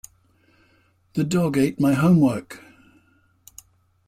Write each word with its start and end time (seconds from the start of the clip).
The 1.13 1.23
dog 1.23 1.59
ate 1.59 1.79
my 1.79 1.93
homework. 1.93 2.63